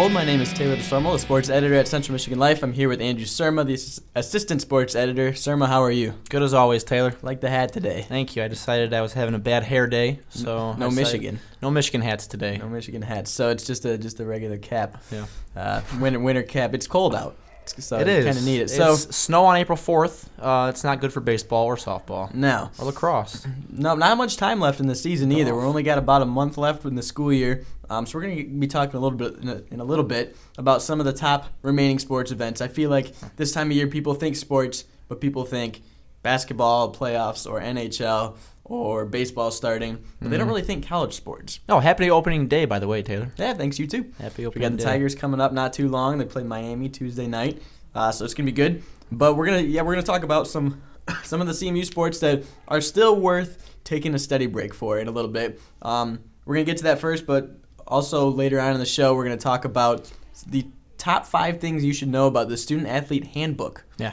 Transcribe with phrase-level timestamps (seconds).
[0.00, 0.12] Unfold.
[0.14, 2.62] My name is Taylor DesOrmeau, the sports editor at Central Michigan Life.
[2.62, 5.32] I'm here with Andrew Surma, the ass- assistant sports editor.
[5.32, 6.14] Surma, how are you?
[6.30, 7.12] Good as always, Taylor.
[7.20, 8.06] Like the hat today.
[8.08, 8.42] Thank you.
[8.42, 11.40] I decided I was having a bad hair day, so No I decided- Michigan.
[11.60, 12.56] No Michigan hats today.
[12.56, 13.30] No Michigan hats.
[13.30, 15.02] So it's just a just a regular cap.
[15.12, 15.26] Yeah.
[15.54, 16.72] Uh, winter winter cap.
[16.72, 17.36] It's cold out.
[17.66, 18.24] So it is.
[18.24, 18.62] kind of need it.
[18.62, 20.30] It's So snow on April fourth.
[20.40, 23.46] Uh, it's not good for baseball or softball No, or lacrosse.
[23.70, 25.52] no, not much time left in the season either.
[25.52, 25.56] Oh.
[25.56, 27.64] We're only got about a month left in the school year.
[27.90, 30.04] Um, so we're going to be talking a little bit in a, in a little
[30.04, 32.60] bit about some of the top remaining sports events.
[32.60, 35.82] I feel like this time of year people think sports, but people think
[36.22, 40.50] basketball playoffs or NHL or baseball starting, but they don't Mhm.
[40.50, 41.58] really think college sports.
[41.68, 43.32] Oh, happy opening day, by the way, Taylor.
[43.36, 44.06] Yeah, thanks you too.
[44.20, 44.60] Happy opening.
[44.62, 44.66] Day.
[44.68, 44.84] We got the day.
[44.84, 46.18] Tigers coming up not too long.
[46.18, 47.60] They play Miami Tuesday night,
[47.96, 48.84] uh, so it's gonna be good.
[49.10, 50.80] But we're gonna yeah we're gonna talk about some
[51.24, 55.08] some of the CMU sports that are still worth taking a steady break for in
[55.08, 55.60] a little bit.
[55.82, 57.56] Um, we're gonna get to that first, but
[57.90, 60.10] also later on in the show we're gonna talk about
[60.46, 63.84] the top five things you should know about the student athlete handbook.
[63.98, 64.12] Yeah.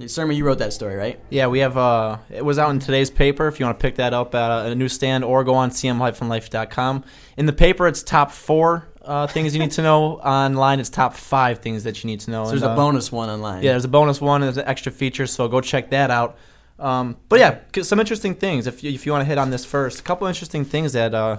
[0.00, 1.20] Surma, you wrote that story, right?
[1.30, 1.76] Yeah, we have.
[1.76, 3.46] Uh, it was out in today's paper.
[3.46, 7.04] If you want to pick that up at a newsstand or go on cm-life.com.
[7.36, 10.14] In the paper, it's top four uh, things you need to know.
[10.24, 12.44] Online, it's top five things that you need to know.
[12.44, 13.62] So there's And, a uh, bonus one online.
[13.62, 16.38] Yeah, there's a bonus one and there's an extra feature, so go check that out.
[16.80, 18.66] Um, but yeah, some interesting things.
[18.66, 21.14] If you, if you want to hit on this first, a couple interesting things that
[21.14, 21.38] uh,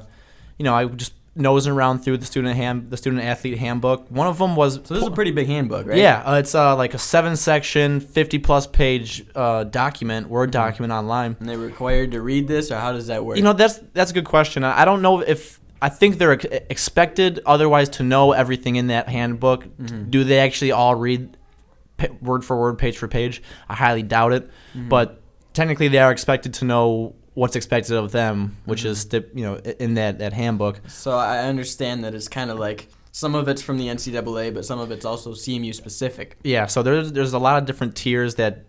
[0.57, 4.09] you know I just nosing around through the student hand, the student athlete handbook.
[4.09, 5.97] One of them was So this is a pretty big handbook, right?
[5.97, 10.61] yeah, uh, it's uh, like a seven section, fifty plus page uh, document, word Mm-hmm.
[10.61, 11.35] document online.
[11.39, 13.35] And they're required to read this, or how does that work?
[13.37, 14.63] You know, that's that's a good question.
[14.63, 19.09] I don't know if I think they're ex- expected otherwise to know everything in that
[19.09, 19.65] handbook.
[19.77, 20.09] Mhm.
[20.09, 21.35] Do they actually all read
[21.97, 23.43] pa- word for word, page for page?
[23.67, 24.49] I highly doubt it.
[24.75, 24.87] Mhm.
[24.89, 25.21] But
[25.53, 28.89] technically, they are expected to know what's expected of them, which Mhm.
[28.89, 30.81] is stip- you know in that that handbook.
[30.87, 34.65] So I understand that it's kind of like some of it's from the NCAA, but
[34.65, 36.37] some of it's also CMU specific.
[36.43, 38.65] Yeah, so there's there's a lot of different tiers that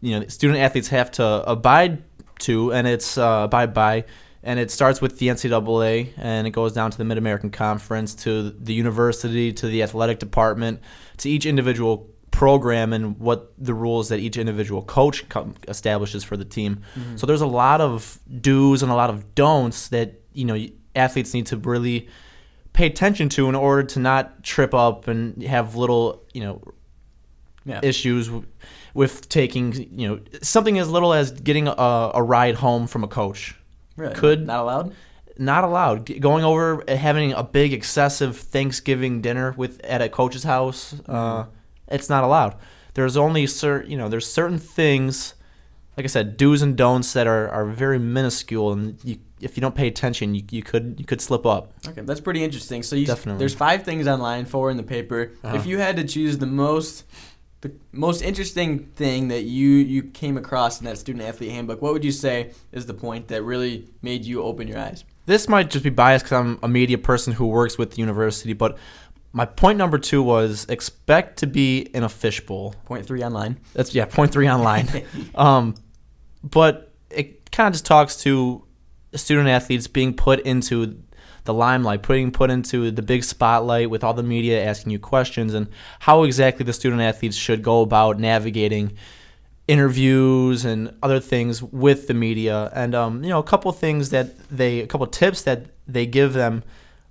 [0.00, 2.02] you know student athletes have to abide
[2.40, 4.04] to, and it's uh, abide by,
[4.42, 8.14] and it starts with the NCAA, and it goes down to the Mid American Conference,
[8.16, 10.80] to the university, to the athletic department,
[11.18, 12.08] to each individual
[12.40, 16.72] program, and what the rules that each individual coach co- establishes for the team.
[17.16, 18.18] So there's a lot of
[18.48, 20.56] do's and a lot of don'ts that you know
[20.96, 22.08] athletes need to really
[22.72, 26.62] pay attention to in order to not trip up and have little you know
[27.66, 27.80] yeah.
[27.82, 28.46] issues w-
[28.94, 33.08] with taking you know something as little as getting a, a ride home from a
[33.08, 33.54] coach
[33.96, 34.14] Really?
[34.14, 34.94] could- not allowed.
[35.36, 40.94] not allowed going over having a big excessive thanksgiving dinner with at a coach's house
[41.06, 41.44] uh,
[41.90, 42.56] it's not allowed
[42.94, 45.34] there's only certain you know there's certain things
[45.96, 49.60] like i said do's and don'ts that are, are very minuscule and you, if you
[49.60, 52.82] don't pay attention you, you could you could slip up Okay, that's pretty interesting.
[52.82, 53.38] So you, Definitely.
[53.38, 55.32] there's five things online, four in the paper.
[55.42, 55.56] Uh-huh.
[55.56, 57.04] If you had to choose the most,
[57.62, 61.92] the most interesting thing that you you came across in that student athlete handbook, what
[61.92, 65.04] would you say is the point that really made you open your eyes?
[65.26, 68.52] this might just be biased because I'm a media person who works with the university,
[68.52, 68.76] but
[69.32, 72.74] my point number two was expect to be in a fishbowl.
[72.84, 73.60] Point three online.
[73.74, 74.88] That's yeah, point three online.
[75.34, 75.74] um,
[76.42, 78.64] but it kind of just talks to
[79.14, 81.02] student athletes being put into
[81.44, 85.54] the limelight, putting put into the big spotlight with all the media asking you questions,
[85.54, 85.68] and
[86.00, 88.96] how exactly the student athletes should go about navigating
[89.68, 92.70] interviews and other things with the media.
[92.74, 96.32] And um, you know, a couple things that they, a couple tips that they give
[96.32, 96.64] them.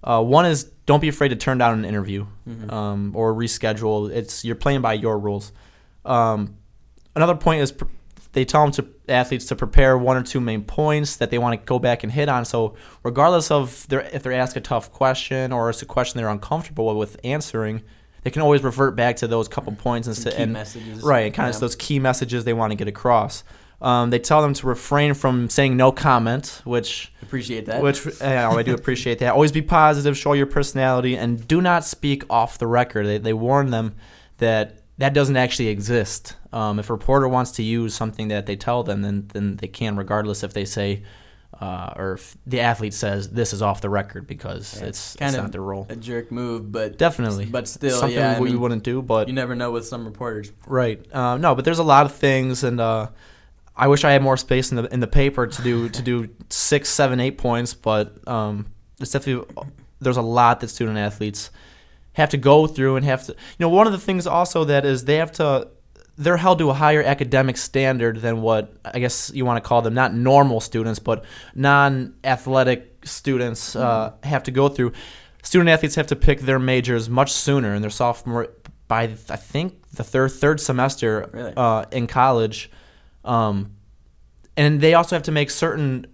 [0.04, 2.74] Uh, one is don't be afraid to turn down an interview Mhm.
[2.74, 4.10] um, or reschedule.
[4.10, 5.52] It's you're playing by your rules.
[6.04, 6.56] Um,
[7.16, 7.86] another point is pr-
[8.32, 11.60] they tell them to athletes to prepare one or two main points that they want
[11.60, 12.44] to go back and hit on.
[12.44, 12.74] So
[13.04, 16.96] regardless of their if they're asked a tough question or it's a question they're uncomfortable
[16.98, 17.84] with answering,
[18.24, 21.04] they can always revert back to those couple points and, and messages.
[21.04, 21.56] right and kind Yeah.
[21.56, 23.44] of those key messages they want to get across.
[23.82, 27.82] Um, they tell them to refrain from saying no comment, which Appreciate that.
[27.82, 29.34] which uh, I do appreciate that.
[29.34, 33.06] Always be positive, show your personality, and do not speak off the record.
[33.06, 33.96] They, they warn them
[34.40, 36.36] that that doesn't actually exist.
[36.52, 39.68] Um, if a reporter wants to use something that they tell them, then then they
[39.68, 41.04] can, regardless if they say
[41.62, 45.30] uh, or if the athlete says this is off the record because Yeah, it's, kind
[45.30, 45.86] it's of not their role.
[45.90, 48.38] a jerk move, but Definitely, but still, something yeah.
[48.38, 50.52] I we mean, wouldn't do, but you never know with some reporters.
[50.66, 51.06] Right.
[51.14, 53.10] Uh, no, but there's a lot of things, and uh,
[53.80, 56.30] I wish I had more space in the in the paper to do to do
[56.50, 57.74] six, seven, eight points.
[57.74, 58.68] But um,
[59.00, 59.46] it's definitely
[60.02, 61.50] there's a lot that student athletes
[62.14, 63.32] have to go through and have to.
[63.32, 65.70] You know, one of the things also that is they have to.
[66.18, 69.82] They're held to a higher academic standard than what I guess you want to call
[69.82, 71.24] them, not normal students, but
[71.56, 74.92] non-athletic students uh, have to go through.
[75.44, 78.50] student athletes have to pick their majors much sooner in their sophomore
[78.88, 81.54] by I think the third third semester Really?
[81.56, 82.70] uh, in college,
[83.26, 83.76] um,
[84.58, 86.08] and they also have to make certain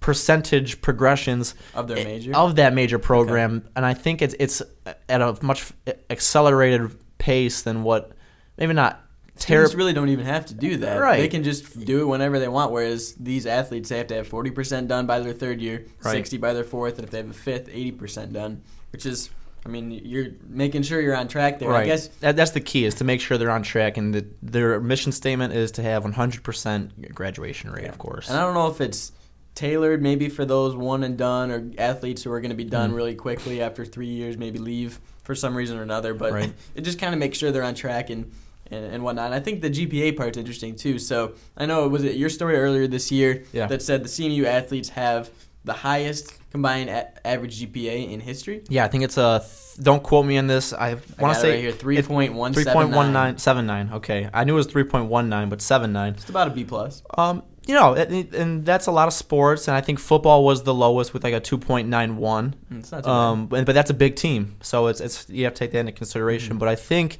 [0.00, 2.34] percentage progressions Of their major?
[2.34, 4.62] of that major program, and I think it's it's
[5.08, 5.72] at a much
[6.10, 8.12] accelerated pace than what
[8.58, 8.98] maybe not
[9.34, 10.98] Students really don't even have to do that.
[11.00, 11.16] Right.
[11.16, 12.70] They can just do it whenever they want.
[12.70, 16.12] Whereas these athletes, they have to have forty percent done by their third year, Right.
[16.12, 18.62] sixty by their fourth, and if they have a fifth, eighty percent done.
[18.92, 19.30] Which is,
[19.64, 21.68] I mean, you're making sure you're on track there.
[21.68, 21.82] Right.
[21.84, 24.26] I guess that, that's the key is to make sure they're on track, and that
[24.42, 28.28] their mission statement is to have 100% graduation rate, of course.
[28.28, 29.12] And I don't know if it's
[29.54, 32.90] tailored maybe for those one and done or athletes who are going to be done
[32.92, 32.96] Mm.
[32.96, 36.14] really quickly after three years, maybe leave for some reason or another.
[36.14, 36.52] But Right.
[36.74, 38.32] it just kind of makes sure they're on track and,
[38.70, 39.26] and, and whatnot.
[39.26, 40.98] And I think the GPA part's interesting too.
[40.98, 43.66] So I know, it was it your story earlier this year Yeah.
[43.66, 45.30] that said the CMU athletes have
[45.64, 48.62] the highest combined a- average GPA in history?
[48.68, 49.40] Yeah, I think it's a.
[49.44, 50.72] Th- don't quote me on this.
[50.72, 52.54] I want to say right here, 3.179.
[52.54, 53.92] 3.1979.
[53.94, 56.14] Okay, I knew it was 3.19, but 79.
[56.14, 57.02] It's about a B plus.
[57.16, 60.64] Um, you know, and, and that's a lot of sports, and I think football was
[60.64, 61.88] the lowest with like a 2.91.
[61.88, 63.08] Mm, It's not too bad.
[63.10, 65.78] Um, but, but that's a big team, so it's it's you have to take that
[65.78, 66.58] into consideration.
[66.58, 67.18] But I think,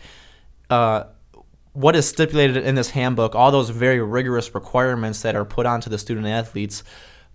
[0.68, 1.04] uh,
[1.74, 5.88] what is stipulated in this handbook, all those very rigorous requirements that are put onto
[5.88, 6.82] the student athletes,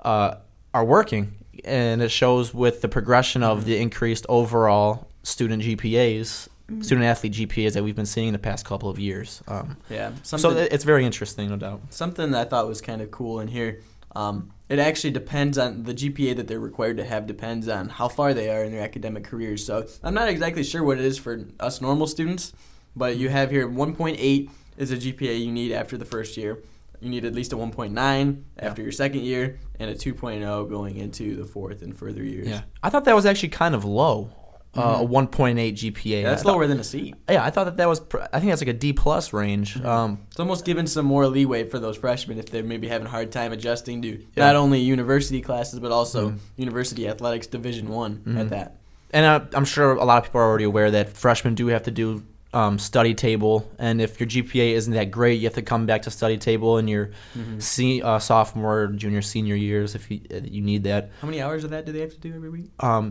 [0.03, 0.35] uh,
[0.73, 1.33] are working,
[1.65, 6.47] and it shows with the progression of the increased overall student GPAs,
[6.81, 9.41] student athlete GPAs that we've been seeing the past couple of years.
[9.47, 10.11] Um, Yeah.
[10.23, 11.81] so it's very interesting, no doubt.
[11.89, 13.81] something that I thought was kind of cool in here.
[14.15, 18.07] Um, it actually depends on the GPA that they're required to have depends on how
[18.09, 19.65] far they are in their academic careers.
[19.65, 22.51] So I'm not exactly sure what it is for us normal students,
[22.95, 26.59] but you have here 1.8 is a GPA you need after the first year.
[26.99, 31.35] You need at least a 1.9 after your second year, and a 2.0 going into
[31.35, 32.47] the fourth and further years.
[32.47, 34.31] Yeah, I thought that was actually kind of low,
[34.75, 36.21] uh, a 1.8 GPA.
[36.23, 37.13] Yeah, that's thought- lower than a C.
[37.29, 37.99] Yeah, I thought that that was.
[37.99, 39.79] Pr- I think that's like a D plus range.
[39.83, 43.09] Um, It's almost giving some more leeway for those freshmen if they're maybe having a
[43.11, 44.45] hard time adjusting to Yeah.
[44.45, 46.37] not only university classes but also Mhm.
[46.57, 48.77] university athletics division one at that.
[49.11, 51.83] and uh, I'm sure a lot of people are already aware that freshmen do have
[51.83, 52.23] to do
[52.57, 56.01] um, study table, and if your GPA isn't that great, you have to come back
[56.03, 57.05] to study table in your
[57.37, 57.61] Mhm.
[57.61, 61.01] se- uh, sophomore, junior, senior years if you uh, you need that.
[61.21, 62.69] How many hours of that do they have to do every week?
[62.79, 63.05] Um,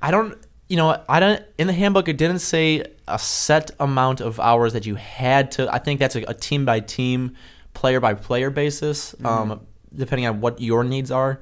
[0.00, 0.36] I don't.
[0.68, 1.40] You know, I don't.
[1.58, 5.62] In the handbook, it didn't say a set amount of hours that you had to.
[5.72, 7.34] I think that's a, a team by team,
[7.74, 9.60] player by player basis, um,
[9.94, 11.40] depending on what your needs are.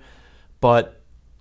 [0.60, 0.82] But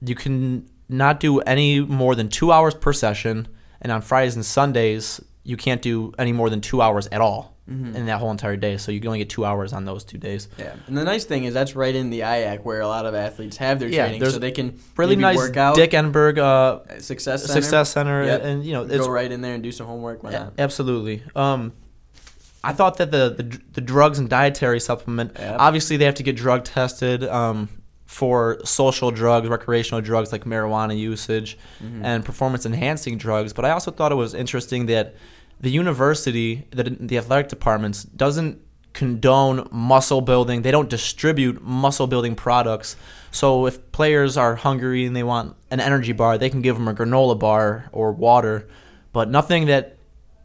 [0.09, 3.47] you can not do any more than two hours per session,
[3.81, 7.55] and on Fridays and Sundays, you can't do any more than two hours at all
[7.69, 7.95] Mhm.
[7.95, 8.77] in that whole entire day.
[8.77, 10.47] So you can only get two hours on those two days.
[10.57, 13.13] Yeah, and the nice thing is that's right in the IAC where a lot of
[13.15, 15.75] athletes have their Yeah, training, so they can Really nice work out.
[15.75, 17.61] Dick Enberg uh, Success Center.
[17.61, 18.43] Success Center, Yep.
[18.43, 20.23] and you know it's Go right in there and do some homework.
[20.23, 20.53] Why not?
[20.57, 21.23] Absolutely.
[21.35, 21.73] Um,
[22.63, 25.55] I thought that the, the the drugs and dietary supplement, Yep.
[25.59, 27.69] obviously they have to get drug tested um,
[28.09, 32.01] for social drugs, recreational drugs like marijuana usage, Mhm.
[32.03, 33.53] and performance enhancing drugs.
[33.53, 35.13] But I also thought it was interesting that
[35.61, 38.57] the university, the, the athletic departments, doesn't
[38.93, 40.63] condone muscle building.
[40.63, 42.95] They don't distribute muscle building products.
[43.29, 46.87] So if players are hungry and they want an energy bar, they can give them
[46.87, 48.67] a granola bar or water,
[49.13, 49.97] but nothing that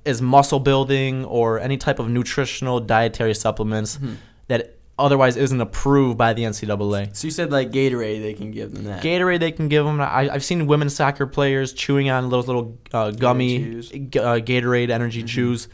[0.04, 4.16] is muscle building or any type of nutritional dietary supplements Mhm.
[4.48, 7.14] that otherwise isn't approved by the NCAA.
[7.16, 9.02] So you said like Gatorade, they can give them that.
[9.02, 10.00] Gatorade, they can give them.
[10.00, 14.90] I, I've seen women's soccer players chewing on those little uh, gummy g- uh, Gatorade
[14.90, 15.28] energy Mhm.
[15.28, 15.68] chews.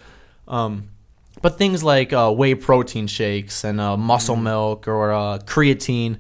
[0.49, 0.89] Um,
[1.43, 4.43] but things like uh, whey protein shakes and uh, muscle Mhm.
[4.43, 6.19] milk or uh, creatine,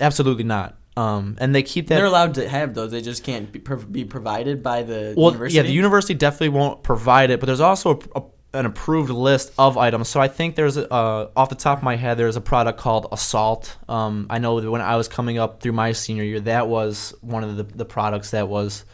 [0.00, 0.76] absolutely not.
[0.96, 1.96] Um, and they keep that.
[1.96, 2.90] They're allowed to have those.
[2.90, 3.58] They just can't be,
[3.90, 5.56] be provided by the well, university.
[5.56, 9.52] yeah, the university definitely won't provide it, but there's also a, a, an approved list
[9.58, 10.08] of items.
[10.08, 13.06] So I think there's, uh, off the top of my head, there's a product called
[13.12, 13.76] Assault.
[13.88, 17.14] Um, I know that when I was coming up through my senior year, that was
[17.20, 18.84] one of the, the products that was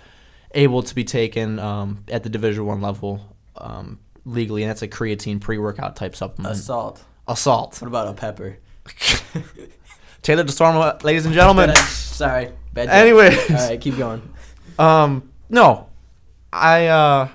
[0.52, 4.88] able to be taken um, at the Division One level um, legally, and that's a
[4.88, 6.54] creatine pre-workout type supplement.
[6.54, 7.02] assault.
[7.26, 7.80] Assault.
[7.80, 8.58] What about a pepper?
[10.22, 11.74] Taylor DesOrmeau, ladies and gentlemen.
[11.76, 12.52] Sorry.
[12.72, 12.88] Bad.
[12.88, 13.50] Anyways.
[13.50, 14.22] All right, keep going.
[14.78, 15.88] Um, no,
[16.52, 17.28] I uh,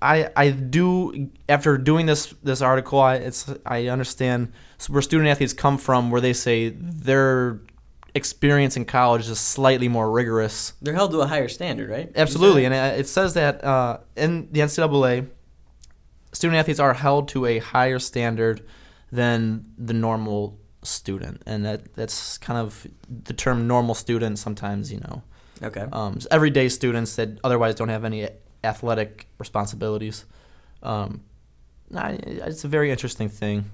[0.00, 3.00] I I do after doing this this article.
[3.00, 4.52] I it's I understand
[4.88, 7.60] where student athletes come from, where they say their
[8.14, 10.72] experience in college is slightly more rigorous.
[10.82, 12.10] They're held to a higher standard, right?
[12.14, 15.28] Absolutely, and it says that uh, in the NCAA,
[16.32, 18.62] student athletes are held to a higher standard
[19.10, 22.86] than the normal student, and that that's kind of
[23.24, 24.38] the term normal student.
[24.38, 25.22] Sometimes you know
[25.62, 25.86] Okay.
[25.92, 28.28] Um, everyday students that otherwise don't have any
[28.66, 30.24] athletic responsibilities.
[30.82, 31.22] Um,
[31.90, 33.70] it's a very interesting thing.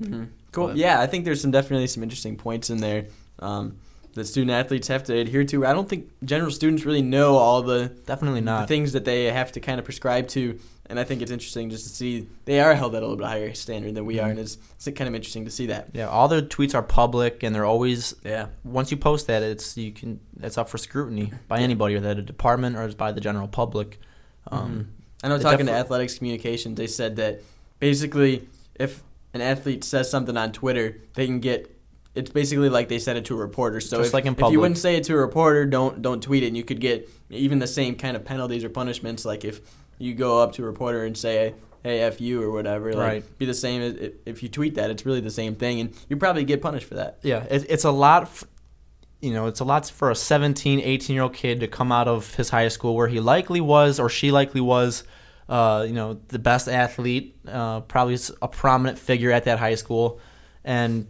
[0.00, 0.24] Mm-hmm.
[0.50, 0.68] Cool.
[0.68, 3.06] But, yeah, I think there's some definitely some interesting points in there.
[3.38, 3.78] Um,
[4.14, 5.66] that student athletes have to adhere to.
[5.66, 9.24] I don't think general students really know all the definitely not the things that they
[9.26, 10.58] have to kind of prescribe to.
[10.86, 13.26] And I think it's interesting just to see they are held at a little bit
[13.26, 14.26] higher standard than we mm-hmm.
[14.26, 15.88] are, and it's, it's kind of interesting to see that.
[15.94, 18.48] Yeah, all their tweets are public, and they're always yeah.
[18.64, 22.22] Once you post that, it's you can it's up for scrutiny by anybody, whether a
[22.22, 23.98] department or by the general public.
[24.50, 24.80] Um, mm-hmm.
[25.24, 27.40] I know talking to athletics communications, they said that
[27.78, 29.02] basically if
[29.34, 31.74] an athlete says something on Twitter, they can get
[32.14, 33.80] it's basically like they said it to a reporter.
[33.80, 36.42] So Just if, like if you wouldn't say it to a reporter, don't don't tweet
[36.42, 36.48] it.
[36.48, 39.24] And you could get even the same kind of penalties or punishments.
[39.24, 39.60] Like if
[39.98, 43.38] you go up to a reporter and say, "Hey, f you" or whatever, like right.
[43.38, 44.90] be the same if you tweet that.
[44.90, 47.18] It's really the same thing, and you probably get punished for that.
[47.22, 48.24] Yeah, it, it's a lot.
[48.24, 48.44] F-
[49.22, 52.08] you know, it's a lot for a 17, 18 year old kid to come out
[52.08, 55.04] of his high school where he likely was or she likely was.
[55.48, 60.18] Uh, you know, the best athlete, uh, probably a prominent figure at that high school,
[60.64, 61.06] and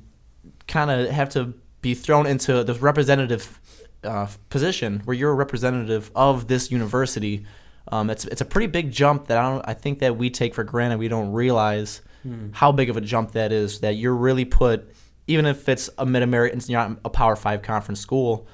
[0.73, 1.53] kind of have to
[1.83, 3.61] be thrown into the representative
[4.03, 7.45] uh, position where you're a representative of this university.
[7.89, 10.55] Um, it's it's a pretty big jump that I don't I think that we take
[10.55, 10.99] for granted.
[10.99, 12.49] We don't realize hmm.
[12.53, 13.81] how big of a jump that is.
[13.81, 14.91] That you're really put,
[15.27, 18.47] even if it's a mid American, you're not a Power Five conference school,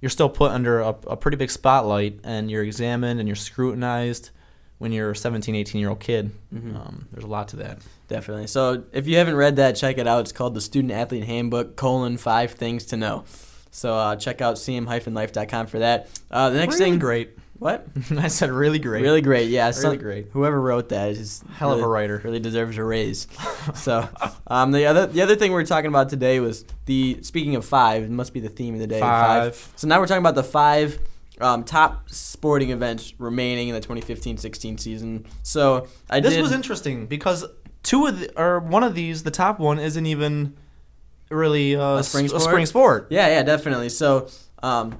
[0.00, 4.30] you're still put under a, a pretty big spotlight, and you're examined and you're scrutinized
[4.84, 6.30] when you're a 17, 18 year old kid.
[6.54, 6.76] Mm-hmm.
[6.76, 7.78] Um, there's a lot to that.
[8.06, 8.48] Definitely.
[8.48, 10.20] So if you haven't read that, check it out.
[10.20, 13.24] It's called the Student Athlete Handbook: colon five things to know.
[13.70, 16.10] So uh, check out cm-life.com for that.
[16.30, 17.30] Uh, the next really thing, great.
[17.58, 17.86] What?
[18.18, 19.00] I said really great.
[19.00, 19.48] Really great.
[19.48, 20.28] Yeah, really some, great.
[20.32, 22.20] Whoever wrote that is hell really, of a writer.
[22.22, 23.26] Really deserves a raise.
[23.74, 24.06] so,
[24.48, 27.64] um, the other the other thing we are talking about today was the speaking of
[27.64, 28.02] five.
[28.02, 29.00] It must be the theme of the day.
[29.00, 29.56] Five.
[29.56, 29.72] five.
[29.76, 30.98] So now we're talking about the five
[31.40, 35.26] um, top sporting events remaining in the 2015-16 season.
[35.42, 37.44] So I this did, was interesting because
[37.82, 40.56] two of the, or one of these, the top one, isn't even
[41.30, 42.42] really uh, a spring sport.
[42.42, 43.06] A spring sport.
[43.10, 43.88] Yeah, yeah, definitely.
[43.88, 44.28] So
[44.62, 44.98] um,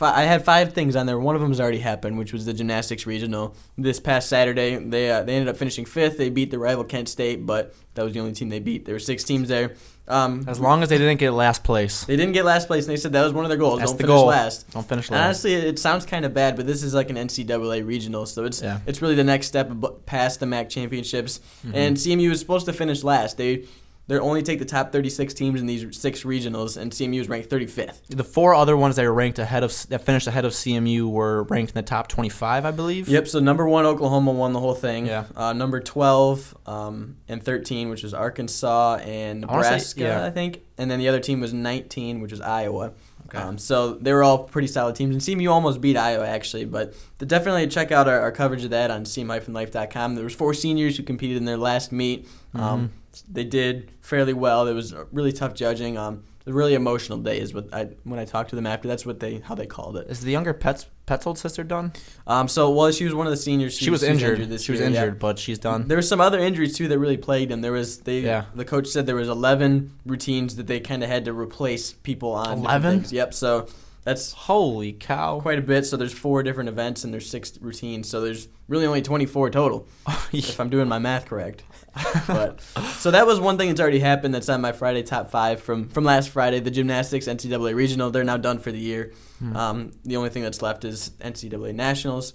[0.00, 1.18] I had five things on there.
[1.18, 4.76] One of them has already happened, which was the gymnastics regional this past Saturday.
[4.76, 6.18] They uh, they ended up finishing fifth.
[6.18, 8.84] They beat the rival Kent State, but that was the only team they beat.
[8.84, 9.74] There were six teams there.
[10.08, 12.04] Um, as long as they didn't get last place.
[12.04, 13.78] They didn't get last place, and they said that was one of their goals.
[13.78, 14.26] That's Don't the finish goal.
[14.26, 14.70] last.
[14.72, 15.16] Don't finish last.
[15.16, 18.44] And honestly, it sounds kind of bad, but this is like an NCAA regional, so
[18.44, 18.80] it's yeah.
[18.84, 19.70] it's really the next step
[20.04, 21.38] past the MAC championships.
[21.64, 21.76] Mm-hmm.
[21.76, 23.36] And CMU was supposed to finish last.
[23.36, 23.64] They
[24.12, 27.48] they only take the top 36 teams in these six regionals, and CMU is ranked
[27.48, 28.00] 35th.
[28.08, 31.44] The four other ones that were ranked ahead of that finished ahead of CMU were
[31.44, 33.08] ranked in the top 25, I believe.
[33.08, 33.28] Yep.
[33.28, 35.06] So number one, Oklahoma won the whole thing.
[35.06, 35.24] Yeah.
[35.34, 40.26] Uh, number 12 um, and 13, which was Arkansas and Nebraska, I, say, yeah.
[40.26, 42.92] I think, and then the other team was 19, which was Iowa.
[43.28, 43.38] Okay.
[43.38, 46.66] Um, so they were all pretty solid teams, and CMU almost beat Iowa actually.
[46.66, 50.16] But definitely check out our, our coverage of that on cm-life.com.
[50.16, 52.28] There was four seniors who competed in their last meet.
[52.54, 52.98] Um, mm-hmm
[53.30, 54.66] they did fairly well.
[54.66, 55.96] It was really tough judging.
[55.96, 58.88] Um, a really emotional day is what I when I talked to them after.
[58.88, 60.08] That's what they how they called it.
[60.08, 61.92] Is the younger Pet's Pet's old sister done?
[62.26, 63.76] Um, so well, she was one of the seniors.
[63.76, 64.40] She, she was, injured.
[64.40, 65.18] injured she was year, injured, yeah.
[65.18, 65.88] but she's done.
[65.88, 67.60] There were some other injuries too that really plagued him.
[67.60, 68.20] There was they.
[68.20, 68.46] Yeah.
[68.54, 72.32] The coach said there was eleven routines that they kind of had to replace people
[72.32, 72.58] on.
[72.58, 73.04] Eleven.
[73.08, 73.34] Yep.
[73.34, 73.68] So
[74.04, 75.86] that's holy cow, quite a bit.
[75.86, 78.08] So there's four different events and there's six routines.
[78.08, 79.86] So there's really only 24 total,
[80.32, 81.62] if I'm doing my math correct.
[82.26, 82.60] but
[82.96, 84.34] so that was one thing that's already happened.
[84.34, 86.58] That's on my Friday top five from from last Friday.
[86.58, 88.10] The gymnastics NCAA regional.
[88.10, 89.12] They're now done for the year.
[89.38, 89.56] Hmm.
[89.56, 92.34] Um, the only thing that's left is NCAA nationals.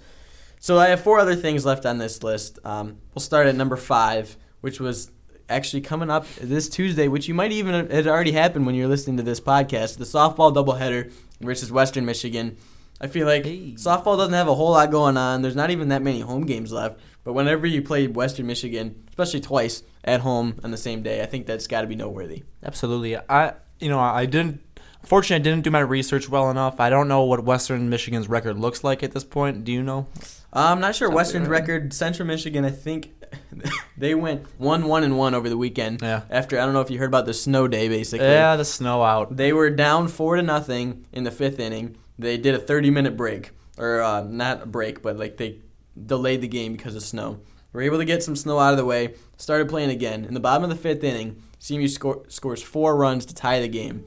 [0.60, 2.60] So I have four other things left on this list.
[2.64, 5.12] Um, we'll start at number five, which was
[5.50, 9.18] actually coming up this Tuesday, which you might even it already happened when you're listening
[9.18, 9.98] to this podcast.
[9.98, 11.12] The softball doubleheader
[11.42, 12.58] versus Western Michigan.
[13.00, 13.74] I feel like hey.
[13.74, 15.42] softball doesn't have a whole lot going on.
[15.42, 17.00] There's not even that many home games left.
[17.24, 21.26] But whenever you play Western Michigan, especially twice at home on the same day, I
[21.26, 22.44] think that's got to be noteworthy.
[22.64, 23.18] Absolutely.
[23.18, 24.62] I you know I didn't.
[25.04, 26.80] Fortunately, I didn't do my research well enough.
[26.80, 29.64] I don't know what Western Michigan's record looks like at this point.
[29.64, 30.08] Do you know?
[30.54, 31.10] I'm not sure.
[31.10, 31.62] Western's right.
[31.62, 31.94] record.
[31.94, 33.14] Central Michigan, I think
[33.98, 36.02] they went one one and one over the weekend.
[36.02, 36.24] Yeah.
[36.30, 38.28] After I don't know if you heard about the snow day, basically.
[38.28, 39.36] Yeah, the snow out.
[39.36, 41.98] They were down four to nothing in the fifth inning.
[42.18, 45.60] They did a 30 minute break, or uh, not a break, but like they
[46.06, 47.40] delayed the game because of snow.
[47.74, 49.16] Were able to get some snow out of the way.
[49.38, 50.26] Started playing again.
[50.26, 53.68] In the bottom of the fifth inning, CMU score, scores four runs to tie the
[53.68, 54.06] game.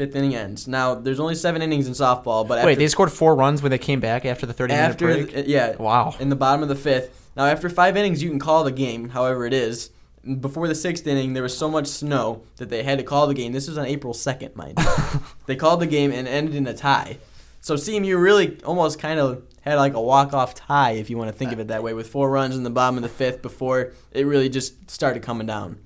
[0.00, 0.66] Fifth inning ends.
[0.66, 3.78] Now there's only seven innings in softball, but wait, they scored four runs when they
[3.78, 5.32] came back after the 30 minute break.
[5.32, 5.76] The, yeah.
[5.76, 6.14] Wow.
[6.18, 9.10] In the bottom of the fifth, now, after five innings, you can call the game,
[9.10, 9.90] however it is.
[10.40, 13.34] Before the sixth inning, there was so much snow that they had to call the
[13.34, 13.52] game.
[13.52, 15.20] This was on April 2nd, mind you.
[15.46, 17.18] they called the game and ended in a tie.
[17.62, 21.30] So CMU really almost kind of had like a walk off tie, if you want
[21.30, 23.42] to think of it that way, with four runs in the bottom of the fifth
[23.42, 25.78] before it really just started coming down.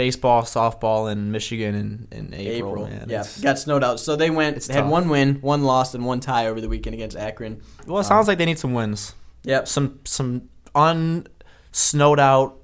[0.00, 2.72] Baseball, softball in Michigan in, in April.
[2.72, 3.06] April, man.
[3.10, 4.00] yeah, It's- got snowed out.
[4.00, 6.94] So they went, they had one win, one loss, and one tie over the weekend
[6.94, 7.60] against Akron.
[7.86, 9.14] Well, it sounds um, like they need some wins.
[9.42, 9.68] Yep.
[9.68, 11.26] Some some un
[11.72, 12.56] snowed out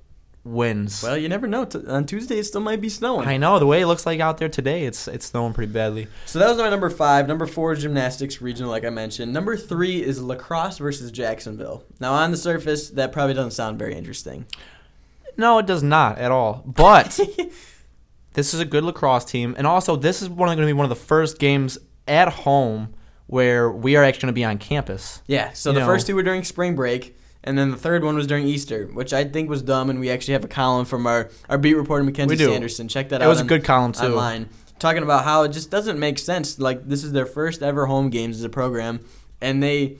[0.44, 1.02] wins.
[1.02, 1.64] Well, you never know.
[1.66, 3.28] T- on Tuesday, it still might be snowing.
[3.28, 4.86] I know the way it looks like out there today.
[4.86, 6.06] It's it's snowing pretty badly.
[6.24, 7.28] So that was my number five.
[7.28, 9.32] Number four is gymnastics regional, like I mentioned.
[9.32, 11.84] Number three is lacrosse versus Jacksonville.
[12.00, 14.46] Now, on the surface, that probably doesn't sound very interesting.
[15.36, 16.62] No, it does not at all.
[16.66, 17.18] But
[18.34, 20.84] this is a good lacrosse team, and also this is one going to be one
[20.84, 21.78] of the first games
[22.08, 22.94] at home
[23.26, 25.22] where we are actually going to be on campus.
[25.26, 25.52] Yeah.
[25.52, 28.14] So You the know- first two were during spring break, and then the third one
[28.16, 29.90] was during Easter, which I think was dumb.
[29.90, 32.36] And we actually have a column from our, our beat reporter Mackenzie.
[32.36, 32.88] Sanderson.
[32.88, 33.26] Check that It out.
[33.26, 34.06] It was a good column too.
[34.06, 36.58] online talking about how it just doesn't make sense.
[36.58, 39.00] Like this is their first ever home games as a program,
[39.40, 39.96] and they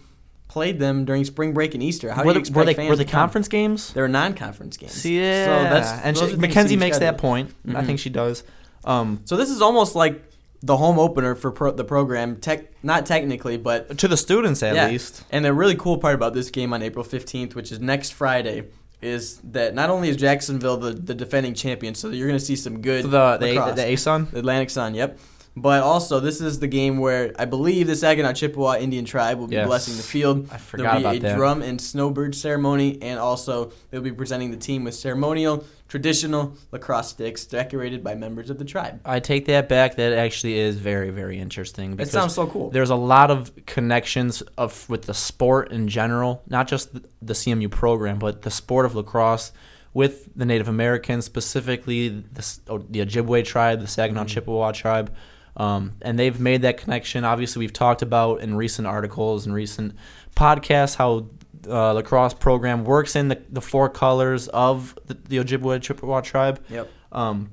[0.57, 2.11] played them during spring break and Easter.
[2.11, 3.21] How do were, you they, expect were they fans were they to come?
[3.21, 3.93] conference games?
[3.93, 5.05] They were non-conference games.
[5.05, 5.45] Yeah.
[5.45, 7.51] So that's and she, Mackenzie makes that point.
[7.69, 7.87] I Mhm.
[7.87, 8.43] think she does.
[8.87, 10.23] Um, So this is almost like
[10.63, 12.37] the home opener for pro- the program.
[12.37, 14.89] Tech, not technically, but to the students at Yeah.
[14.89, 15.25] least.
[15.31, 18.65] and the really cool part about this game on April 15th, which is next Friday,
[19.03, 22.57] is that not only is Jacksonville the, the defending champion, so you're going to see
[22.57, 23.77] some good the the, lacrosse.
[23.77, 24.31] the ASUN.
[24.31, 25.19] The Atlantic Sun, yep.
[25.59, 29.47] But also, this is the game where I believe the Saginaw Chippewa Indian tribe will
[29.47, 29.67] be Yes.
[29.67, 30.49] blessing the field.
[30.53, 31.37] I forgot There'll be about a that.
[31.37, 37.09] drum and snowbird ceremony, and also they'll be presenting the team with ceremonial, traditional lacrosse
[37.09, 39.01] sticks decorated by members of the tribe.
[39.07, 39.97] I take that back.
[39.97, 41.99] That actually is very very interesting.
[41.99, 42.69] It sounds so cool.
[42.69, 47.33] There's a lot of connections of with the sport in general, not just the, the
[47.35, 49.53] CMU program, but the sport of lacrosse
[49.95, 54.29] with the Native Americans, specifically the, oh, the Ojibwe tribe, the Saginaw Mhm.
[54.29, 55.15] Chippewa tribe.
[55.57, 57.25] Um, and they've made that connection.
[57.25, 59.95] Obviously, we've talked about in recent articles and recent
[60.35, 61.29] podcasts how
[61.69, 66.63] uh, lacrosse program works in the, the four colors of the, the Ojibwe Chippewa tribe.
[66.69, 66.91] Yep.
[67.13, 67.51] Um,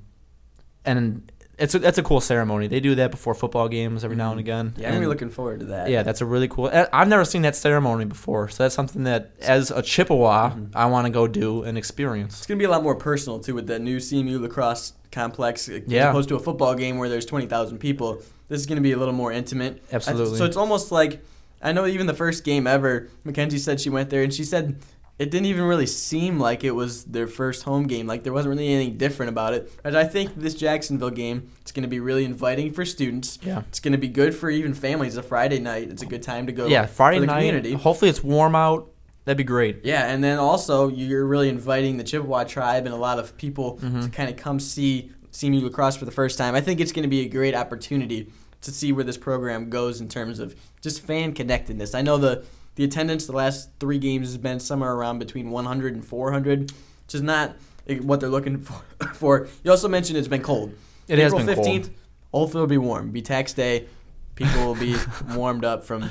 [0.85, 2.67] and it's a, that's a cool ceremony.
[2.67, 4.71] They do that before football games every now and again.
[4.71, 4.81] Mm-hmm.
[4.81, 5.89] Yeah, I'm really looking forward to that.
[5.89, 6.69] yeah, that's a really cool.
[6.91, 10.69] I've never seen that ceremony before, so that's something that, as a Chippewa, Mhm.
[10.75, 12.37] I want to go do and experience.
[12.39, 15.81] It's gonna be a lot more personal too with the new CMU lacrosse complex as
[15.87, 16.09] Yeah.
[16.09, 18.19] opposed to a football game where there's twenty thousand people.
[18.49, 19.83] This is gonna be a little more intimate.
[19.91, 20.37] Absolutely.
[20.39, 21.23] so it's almost like
[21.61, 24.75] I know even the first game ever, Mackenzie said she went there and she said
[25.19, 28.07] it didn't even really seem like it was their first home game.
[28.07, 29.71] Like there wasn't really anything different about it.
[29.83, 33.37] And I think this Jacksonville game it's gonna be really inviting for students.
[33.43, 35.15] Yeah, It's gonna be good for even families.
[35.17, 36.65] A Friday night, it's a good time to go.
[36.67, 36.85] yeah.
[36.87, 37.37] Friday night.
[37.37, 37.73] community.
[37.73, 38.89] Hopefully, it's warm out.
[39.25, 39.81] That'd be great.
[39.85, 43.77] Yeah, and then also you're really inviting the Chippewa tribe and a lot of people
[43.77, 44.11] to Mhm.
[44.13, 46.55] kind of come see CMU lacrosse for the first time.
[46.55, 48.29] I think it's going to be a great opportunity
[48.61, 51.95] to see where this program goes in terms of just fan connectedness.
[51.95, 52.43] I know the
[52.75, 56.71] the attendance the last three games has been somewhere around between 100 and 400,
[57.05, 57.55] which is not
[58.01, 58.81] what they're looking for.
[59.13, 59.47] for.
[59.63, 60.73] You also mentioned it's been cold.
[61.07, 61.89] It has April been 15th, cold.
[62.33, 63.11] hopefully it'll be warm.
[63.11, 63.87] Be tax day.
[64.35, 64.95] People will be
[65.35, 66.09] warmed up from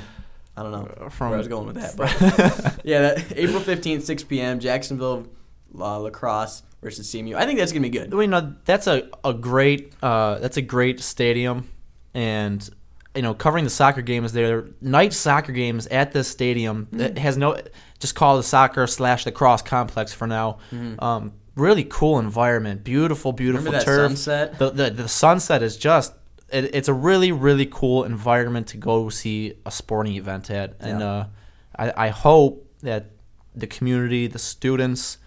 [0.55, 3.59] I don't know Uh, From where I was going with that, but yeah, that, April
[3.59, 4.59] fifteenth, six p.m.
[4.59, 5.25] Jacksonville
[5.77, 7.35] uh, lacrosse versus CMU.
[7.35, 8.13] I think that's gonna be good.
[8.13, 11.67] You know, that's a, a great uh, that's a great stadium,
[12.13, 12.69] and
[13.15, 16.97] you know, covering the soccer games there, night soccer games at this stadium Mm-hmm.
[16.97, 17.57] that has no
[17.99, 20.57] just call the soccer slash the cross complex for now.
[20.71, 21.01] Mhm.
[21.01, 23.85] Um, really cool environment, beautiful, beautiful turf.
[24.11, 24.57] sunset?
[24.57, 26.13] The, the the sunset is just
[26.49, 30.99] it, it's a really really cool environment to go see a sporting event at, and
[30.99, 31.07] Yeah.
[31.11, 31.25] uh,
[31.77, 33.11] I I hope that
[33.55, 35.19] the community, the students,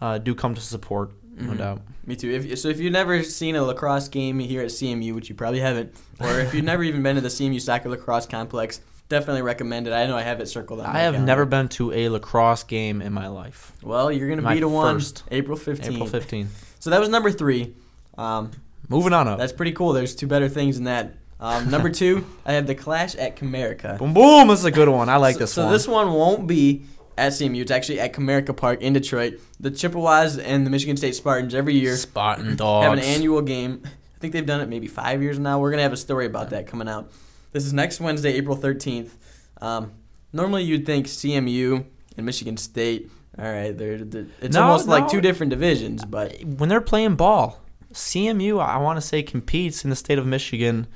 [0.00, 1.10] uh, do come to support.
[1.36, 1.58] No Mhm.
[1.58, 1.80] doubt.
[2.06, 2.30] Me too.
[2.30, 5.60] If, so if you've never seen a lacrosse game here at CMU, which you probably
[5.60, 9.86] haven't, or if you've never even been to the CMU soccer lacrosse complex, definitely recommend
[9.86, 9.92] it.
[9.92, 10.86] I know I have it circled on.
[10.86, 11.26] I have calendar.
[11.26, 13.72] never been to a lacrosse game in my life.
[13.82, 15.00] Well, you're gonna My be to one.
[15.30, 15.94] April fifteenth.
[15.94, 16.46] April 15th.
[16.78, 17.74] So that was number three.
[18.18, 18.50] Um,
[18.88, 19.38] Moving on up.
[19.38, 19.92] that's pretty cool.
[19.94, 21.14] There's two better things than that.
[21.40, 23.98] Um, number two, I have the Clash at Comerica.
[23.98, 24.48] boom, boom.
[24.48, 25.08] This is a good one.
[25.08, 25.72] I like so, this so one.
[25.72, 26.84] this one won't be
[27.16, 27.60] at CMU.
[27.60, 29.40] It's actually at Comerica Park in Detroit.
[29.60, 32.84] The Chippewas and the Michigan State Spartans every year Spartan dogs.
[32.88, 33.82] have an annual game.
[33.84, 35.58] I think they've done it maybe five years now.
[35.58, 37.10] We're gonna have a story about that coming out.
[37.52, 39.16] This is next Wednesday, April thirteenth.
[39.60, 39.92] Um,
[40.32, 41.84] normally, you'd think CMU
[42.16, 43.10] and Michigan State.
[43.38, 47.16] All right, they're, they're it's No, almost like two different divisions, but when they're playing
[47.16, 47.60] ball,
[47.92, 50.86] CMU, I want to say, competes in the state of Michigan.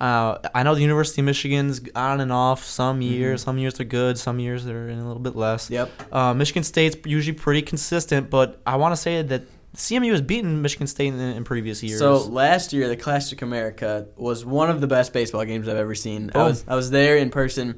[0.00, 2.64] Uh, I know the University of Michigan's on and off.
[2.64, 3.44] Some years, Mhm.
[3.44, 4.18] some years they're good.
[4.18, 5.70] Some years they're in a little bit less.
[5.70, 5.90] yep.
[6.12, 9.42] Uh, Michigan State's usually pretty consistent, but I want to say that
[9.74, 11.98] CMU has beaten Michigan State in, in previous years.
[11.98, 15.76] So last year, the Clash at Comerica was one of the best baseball games I've
[15.76, 16.30] ever seen.
[16.34, 17.76] I was I was there in person,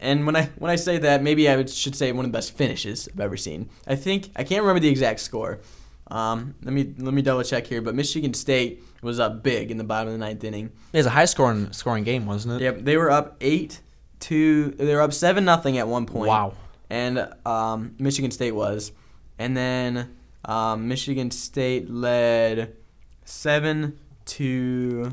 [0.00, 2.36] and when I when I say that, maybe I would, should say one of the
[2.36, 3.68] best finishes I've ever seen.
[3.88, 5.58] I think I can't remember the exact score.
[6.08, 7.82] Um, let me let me double check here.
[7.82, 10.70] But Michigan State was up big in the bottom of the ninth inning.
[10.92, 12.64] it was a high scoring scoring game, wasn't it?
[12.64, 13.80] Yep, they were up eight
[14.20, 16.28] to they were up seven nothing at one point.
[16.28, 16.54] Wow.
[16.88, 18.92] and um, Michigan State was,
[19.38, 22.76] and then um, Michigan State led
[23.24, 25.12] seven to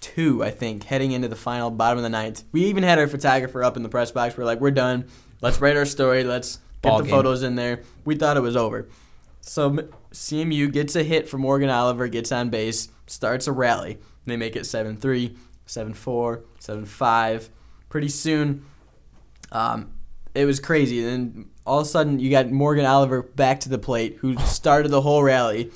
[0.00, 2.44] two, I think, heading into the final bottom of the ninth.
[2.52, 4.36] We even had our photographer up in the press box.
[4.36, 5.06] We're like, we're done.
[5.42, 6.22] Let's write our story.
[6.24, 7.10] Let's get Ball the game.
[7.10, 7.82] photos in there.
[8.04, 8.88] We thought it was over.
[9.48, 9.70] So
[10.12, 13.98] CMU gets a hit from Morgan Oliver, gets on base, starts a rally.
[14.26, 17.50] They make it 7 3, 7 4, 7 5.
[17.88, 18.64] Pretty soon,
[19.52, 19.92] um,
[20.34, 20.98] it was crazy.
[21.04, 21.06] And
[21.36, 24.88] then all of a sudden, you got Morgan Oliver back to the plate, who started
[24.90, 25.70] the whole rally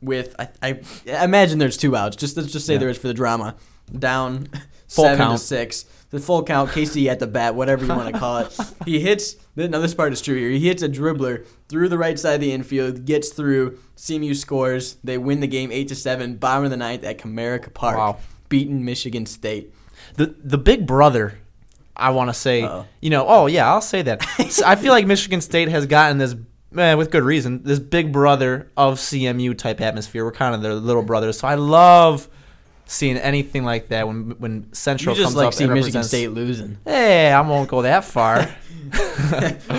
[0.00, 0.80] with I, I,
[1.12, 2.16] I imagine there's two outs.
[2.16, 2.78] Just let's just say Yeah.
[2.80, 3.54] there is for the drama.
[3.96, 4.48] Down
[4.88, 5.38] Full seven count.
[5.38, 5.84] to six.
[6.12, 6.70] The full count.
[6.70, 8.56] Casey at the bat, whatever you want to call it.
[8.84, 9.34] He hits.
[9.56, 10.50] Now this part is true here.
[10.50, 13.78] He hits a dribbler through the right side of the infield, gets through.
[13.96, 14.96] CMU scores.
[15.02, 16.36] They win the game eight to seven.
[16.36, 18.18] Bottom of the ninth at Comerica Park, Wow.
[18.48, 19.72] beating Michigan State.
[20.16, 21.38] The the big brother,
[21.96, 22.86] I want to say, Uh-oh.
[23.00, 24.22] you know, oh yeah, I'll say that.
[24.66, 26.34] I feel like Michigan State has gotten this,
[26.76, 30.24] eh, with good reason, this big brother of CMU type atmosphere.
[30.24, 32.28] We're kind of their little brothers, so I love
[32.92, 35.54] seeing anything like that when when Central You just comes like up.
[35.54, 36.76] seeing and Michigan State losing.
[36.84, 38.36] Hey, I won't go that far.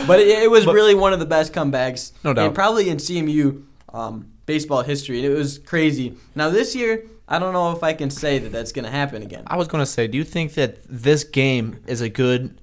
[0.08, 2.46] but it, it was But- really one of the best comebacks, No doubt.
[2.48, 5.24] and probably in CMU um, baseball history.
[5.24, 6.16] And it was crazy.
[6.36, 9.22] Now this year, I don't know if I can say that that's going to happen
[9.22, 9.44] again.
[9.48, 12.60] I was going to say, do you think that this game is a good,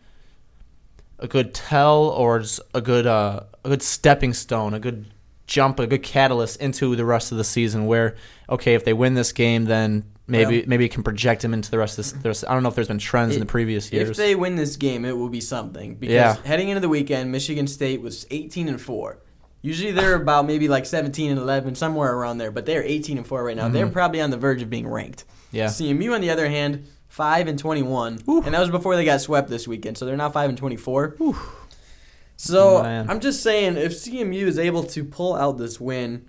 [1.19, 2.43] a good tell or
[2.75, 5.07] a good, uh, a good stepping stone, a good
[5.47, 7.87] jump, a good catalyst into the rest of the season?
[7.87, 8.17] Where,
[8.49, 11.79] okay, if they win this game, then maybe maybe it can project them into the
[11.79, 12.13] rest of this.
[12.13, 14.11] the rest- I don't know if there's been trends in the previous years.
[14.11, 15.97] If they win this game, it will be something.
[15.97, 16.37] Because Yeah.
[16.45, 19.19] heading into the weekend, Michigan State was 18 and four.
[19.63, 22.51] Usually they're about maybe like 17 and 11, somewhere around there.
[22.51, 23.69] But they're 18 and four right now.
[23.69, 23.93] They're Mhm.
[23.93, 25.25] probably on the verge of being ranked.
[25.53, 28.47] yeah, CMU, on the other hand, five and 21, Oof.
[28.47, 29.99] and that was before they got swept this weekend.
[29.99, 31.17] So they're now five and 24.
[32.37, 33.11] So Man.
[33.11, 36.23] I'm just saying, if CMU is able to pull out this win,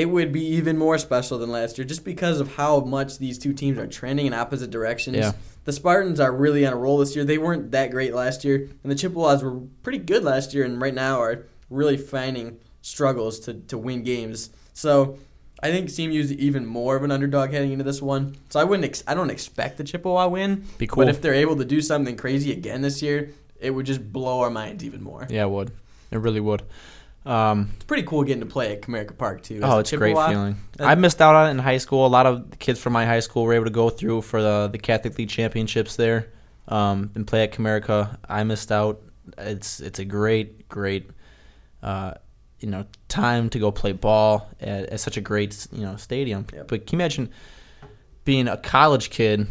[0.00, 3.38] it would be even more special than last year, just because of how much these
[3.38, 5.18] two teams are trending in opposite directions.
[5.18, 5.32] Yeah.
[5.66, 7.22] The Spartans are really on a roll this year.
[7.22, 10.80] They weren't that great last year, and the Chippewas were pretty good last year, and
[10.80, 14.48] right now are really finding struggles to, to win games.
[14.72, 15.18] So
[15.62, 18.36] I think CMU is even more of an underdog heading into this one.
[18.48, 18.86] So I wouldn't.
[18.86, 20.64] Ex- I don't expect the Chippewa win.
[20.78, 21.04] Be cool.
[21.04, 24.40] But if they're able to do something crazy again this year, it would just blow
[24.40, 25.26] our minds even more.
[25.28, 25.72] yeah, it would.
[26.10, 26.62] It really would.
[27.26, 29.60] Um, It's pretty cool getting to play at Comerica Park too.
[29.62, 30.56] Oh, it's a great feeling.
[30.78, 32.06] I missed out on it in high school.
[32.06, 34.40] A lot of the kids from my high school were able to go through for
[34.40, 36.28] the the Catholic League championships there,
[36.68, 38.16] um, and play at Comerica.
[38.28, 39.02] I missed out.
[39.36, 41.10] It's it's a great great,
[41.82, 42.14] uh,
[42.60, 46.46] you know, time to go play ball at, at such a great you know stadium.
[46.54, 46.68] Yep.
[46.68, 47.28] But can you imagine
[48.24, 49.46] being a college kid,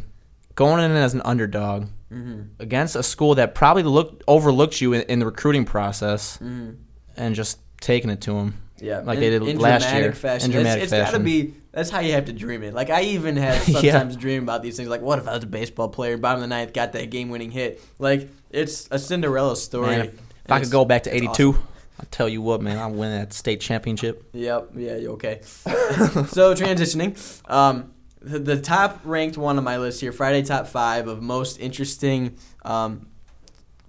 [0.56, 2.48] going in as an underdog Mhm.
[2.60, 6.78] against a school that probably looked overlooked you in, in the recruiting process, Mhm.
[7.20, 8.56] And just taking it to them?
[8.82, 10.14] Yeah, Like in, they did in last dramatic year.
[10.14, 10.46] Fashion.
[10.46, 11.24] In dramatic it's, it's gotta fashion.
[11.26, 11.54] be.
[11.72, 12.74] That's how you have to dream it.
[12.74, 13.92] Like I even have Yeah.
[13.92, 14.88] sometimes dream about these things.
[14.90, 17.52] Like what if I was a baseball player, bottom of the ninth, got that game-winning
[17.52, 17.82] hit?
[18.00, 19.88] Like it's a Cinderella story.
[19.88, 20.14] Man, if,
[20.46, 21.64] if I could go back to '82, awesome.
[22.00, 24.30] I'll tell you what, man, I'll win that state championship.
[24.32, 24.70] Yep.
[24.78, 24.96] Yeah.
[24.96, 25.40] You okay?
[25.44, 27.18] so transitioning.
[27.52, 31.60] Um, the, the top ranked one on my list here, Friday top five of most
[31.60, 33.08] interesting um,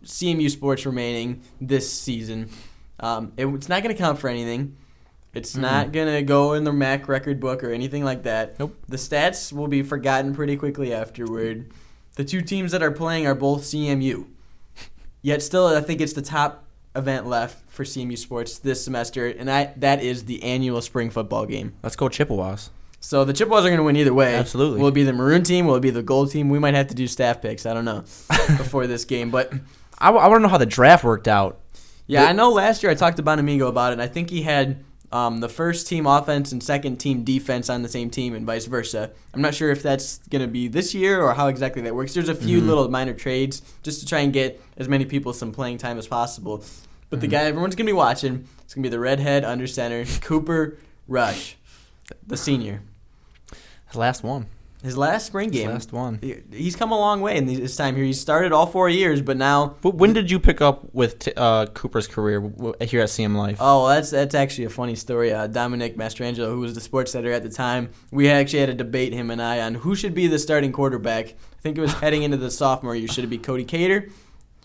[0.04, 2.48] CMU sports remaining this season.
[3.00, 4.76] Um, it, it's not going to count for anything.
[5.32, 5.60] It's Mm.
[5.60, 8.58] not going to go in the MAC record book or anything like that.
[8.58, 8.76] Nope.
[8.88, 11.70] The stats will be forgotten pretty quickly afterward.
[12.16, 14.26] The two teams that are playing are both CMU.
[15.22, 16.64] Yet still, I think it's the top
[16.96, 21.46] event left for CMU sports this semester, and I, that is the annual spring football
[21.46, 21.74] game.
[21.82, 22.70] Let's go Chippewas.
[22.98, 24.34] So the Chippewas are going to win either way.
[24.34, 24.80] Absolutely.
[24.80, 25.66] Will it be the maroon team?
[25.66, 26.48] Will it be the gold team?
[26.50, 27.64] We might have to do staff picks.
[27.64, 28.00] I don't know
[28.58, 29.52] before this game, but
[29.98, 31.60] I, want to know how the draft worked out.
[32.10, 33.94] Yeah, I know last year I talked to Bonamego about it.
[33.94, 37.82] and I think he had um, the first team offense and second team defense on
[37.82, 39.10] the same team, and vice versa.
[39.34, 42.14] I'm not sure if that's going to be this year or how exactly that works.
[42.14, 42.66] There's a few Mhm.
[42.66, 46.06] little minor trades just to try and get as many people some playing time as
[46.06, 46.64] possible.
[47.10, 47.30] But the Mhm.
[47.30, 50.78] guy everyone's going to be watching is going to be the redhead under center, Cooper
[51.08, 51.56] Rush,
[52.26, 52.82] the senior.
[53.88, 54.46] His last one.
[54.82, 55.70] His last spring His game.
[55.70, 56.18] last one.
[56.22, 58.04] he- He's come a long way in this time here.
[58.04, 61.32] He started all four years, but now But when did you pick up with t-
[61.36, 62.40] uh, Cooper's career
[62.80, 63.58] here at CM Life?
[63.60, 65.32] Oh, that's that's actually a funny story.
[65.34, 68.74] Uh, Dominic Mastrangelo, who was the sports editor at the time, we actually had a
[68.74, 71.26] debate him and I on who should be the starting quarterback.
[71.28, 73.08] I think it was heading into the sophomore year.
[73.08, 74.08] Should it be Cody Kater,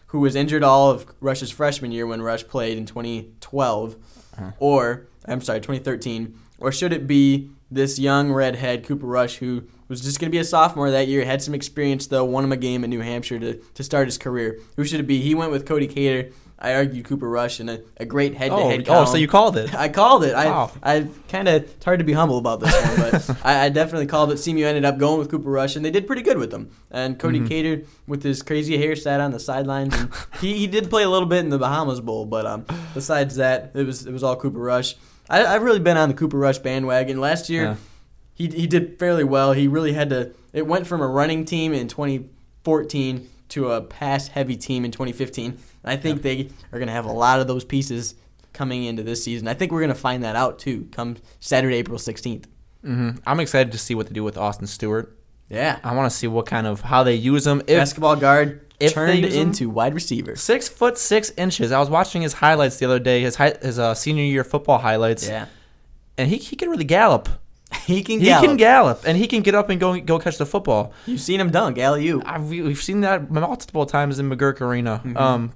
[0.08, 3.95] who was injured all of Rush's freshman year when Rush played in 2012,
[4.38, 4.51] Uh-huh.
[4.60, 10.01] or I'm sorry, 2013, or should it be this young redhead Cooper Rush who was
[10.01, 12.58] just going to be a sophomore that year, had some experience though, won him a
[12.58, 14.60] game in New Hampshire to, to start his career.
[14.78, 15.21] Who should it be?
[15.21, 16.32] He went with Cody Kater.
[16.58, 18.86] I argued Cooper Rush in a, a great oh, head-to-head.
[18.88, 19.75] oh, so you called it.
[19.75, 20.34] I called it.
[20.34, 20.71] I Wow.
[20.82, 24.08] I kind of it's hard to be humble about this one, but I, I definitely
[24.08, 24.36] called it.
[24.36, 26.71] CMU ended up going with Cooper Rush, and they did pretty good with him.
[26.89, 27.47] And Cody Mhm.
[27.49, 31.10] Kater with his crazy hair sat on the sidelines, and he, he did play a
[31.10, 34.38] little bit in the Bahamas Bowl, but um besides that, it was it was all
[34.38, 34.95] Cooper Rush.
[35.29, 37.19] I, I've really been on the Cooper Rush bandwagon.
[37.19, 37.75] Last year, Yeah.
[38.33, 39.53] he he did fairly well.
[39.53, 40.31] He really had to.
[40.53, 45.51] It went from a running team in 2014 to a pass heavy team in 2015.
[45.51, 48.15] And I think they are going to have a lot of those pieces
[48.53, 49.47] coming into this season.
[49.47, 52.45] I think we're going to find that out too come Saturday, April 16th.
[52.83, 55.15] hmm I'm excited to see what they do with Austin Stewart.
[55.49, 55.79] Yeah.
[55.84, 57.62] I want to see what kind of how they use him.
[57.67, 60.36] If Basketball guard if turned into wide receiver.
[60.36, 61.71] six foot six inches.
[61.71, 63.21] I was watching his highlights the other day.
[63.21, 65.27] His hi- his uh, senior year football highlights.
[65.27, 65.45] Yeah.
[66.17, 67.29] and he, he can really gallop.
[67.86, 68.45] He can He gallop.
[68.45, 70.93] can gallop, and he can get up and go go catch the football.
[71.05, 72.23] You've seen him dunk, alley oop.
[72.25, 75.01] I've, we- we've seen that multiple times in McGuirk Arena.
[75.03, 75.17] Mhm.
[75.19, 75.53] Um,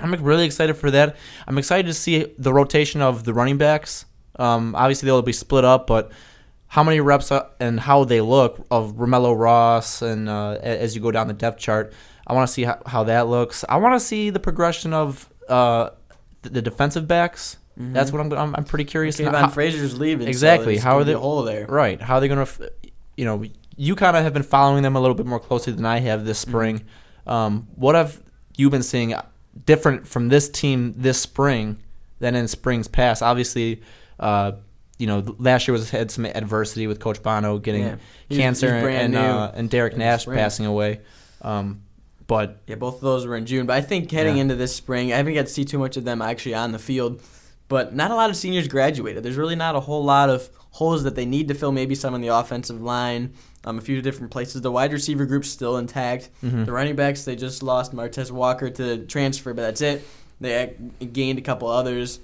[0.00, 1.16] I'm really excited for that.
[1.46, 4.04] I'm excited to see the rotation of the running backs.
[4.38, 6.12] Um, obviously they'll be split up, but
[6.68, 11.00] how many reps uh, and how they look of Romello Ross and uh, as you
[11.02, 11.92] go down the depth chart,
[12.26, 13.64] I want to see how, how that looks.
[13.68, 15.90] I want to see the progression of uh,
[16.42, 17.56] the, the defensive backs.
[17.80, 18.56] That's what I'm, I'm.
[18.56, 19.20] I'm pretty curious.
[19.20, 20.26] How- Frazier's leaving.
[20.26, 20.74] Exactly.
[20.74, 21.64] there's How are they- a hole there?
[21.66, 22.00] Right.
[22.02, 22.72] How are they going to,
[23.16, 23.44] you know,
[23.76, 26.24] you kind of have been following them a little bit more closely than I have
[26.24, 26.84] this spring.
[27.24, 28.20] Um, what have
[28.56, 29.14] you been seeing
[29.64, 31.78] different from this team this spring
[32.18, 33.22] than in springs past?
[33.22, 33.80] Obviously,
[34.18, 34.52] uh,
[34.98, 37.96] you know, last year was had some adversity with Coach Bono getting Yeah.
[38.28, 41.00] He's- cancer he's and new uh, and Derrick Nash passing away.
[41.42, 41.82] Um,
[42.26, 43.66] but Yeah, both of those were in June.
[43.66, 44.42] But I think heading Yeah.
[44.42, 46.78] into this spring, I haven't got to see too much of them actually on the
[46.78, 47.22] field.
[47.68, 49.22] But not a lot of seniors graduated.
[49.22, 51.70] There's really not a whole lot of holes that they need to fill.
[51.70, 53.32] Maybe some on the offensive line,
[53.64, 54.62] um, a few different places.
[54.62, 56.30] The wide receiver group's still intact.
[56.42, 56.64] Mhm.
[56.66, 60.02] The running backs, they just lost Martez Walker to transfer, but that's it.
[60.40, 60.74] They
[61.12, 62.20] gained a couple others.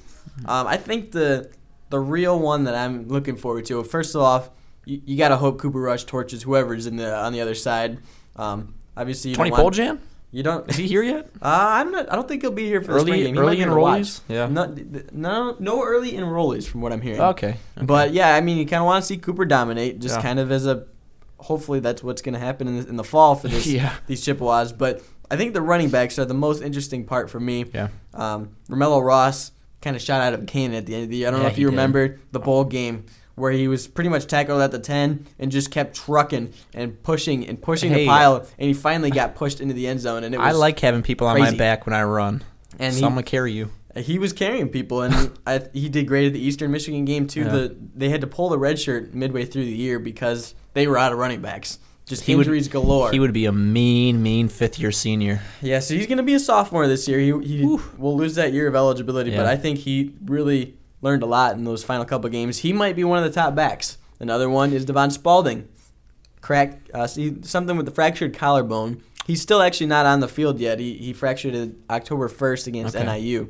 [0.46, 1.50] Um, I think the
[1.90, 3.82] the real one that I'm looking forward to.
[3.84, 4.50] First off,
[4.84, 7.98] you, you got to hope Cooper Rush torches whoever's in the on the other side.
[8.36, 9.98] Um, obviously, you Tony don't want- Poljan
[10.32, 10.68] You don't.
[10.68, 11.30] is he here yet?
[11.42, 12.10] Uh, I'm not.
[12.10, 13.38] I don't think he'll be here for the spring early game.
[13.38, 14.00] Early be here to watch.
[14.00, 14.20] enrollees.
[14.28, 14.46] Yeah.
[14.46, 14.74] No,
[15.12, 17.20] no, no early enrollees from what I'm hearing.
[17.20, 17.48] Okay.
[17.76, 17.86] okay.
[17.86, 20.22] But yeah, I mean, you kind of want to see Cooper dominate, just Yeah.
[20.22, 20.86] kind of as a.
[21.38, 23.94] Hopefully, that's what's going to happen in the, in the fall for this yeah.
[24.06, 24.72] these Chippewas.
[24.72, 27.66] But I think the running backs are the most interesting part for me.
[27.74, 27.88] Yeah.
[28.14, 29.52] Um, Romello Ross
[29.84, 31.28] kind of shot out of a cannon at the end of the year.
[31.28, 31.72] I don't know if you did.
[31.72, 33.04] remember the bowl game
[33.36, 37.46] where he was pretty much tackled at the 10 and just kept trucking and pushing
[37.46, 38.00] and pushing Hey.
[38.04, 40.24] the pile, and he finally got pushed into the end zone.
[40.24, 42.42] And it was I like having people on my back when I run.
[42.78, 43.70] and so he, I'm gonna carry you.
[43.96, 47.40] he was carrying people, and I, he did great at the Eastern Michigan game too.
[47.42, 47.48] Yeah.
[47.48, 50.96] The they had to pull the red shirt midway through the year because they were
[50.98, 51.78] out of running backs.
[52.06, 53.10] Just He would- injuries galore.
[53.10, 55.40] He would be a mean, mean fifth year senior.
[55.62, 57.18] Yeah, so he's going to be a sophomore this year.
[57.18, 57.64] He, he
[57.96, 61.64] will lose that year of eligibility, but I think he really learned a lot in
[61.64, 62.58] those final couple games.
[62.58, 63.96] He might be one of the top backs.
[64.20, 65.68] Another one is Devon Spalding.
[66.42, 69.02] Crack, uh, see something with the fractured collarbone.
[69.26, 70.78] He's still actually not on the field yet.
[70.78, 73.04] He, he fractured it October 1st against Okay.
[73.20, 73.48] NIU.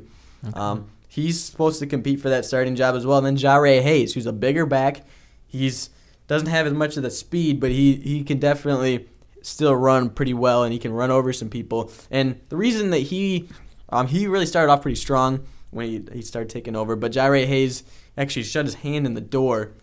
[0.53, 3.17] Um, he's supposed to compete for that starting job as well.
[3.17, 5.01] And then Jahray Hayes, who's a bigger back.
[5.45, 5.89] He's
[6.27, 9.07] doesn't have as much of the speed, but he, he can definitely
[9.41, 11.91] still run pretty well, and he can run over some people.
[12.09, 13.47] And the reason that he
[13.89, 17.45] um, he really started off pretty strong when he, he started taking over, but Jahray
[17.45, 17.83] Hayes
[18.17, 19.73] actually shut his hand in the door.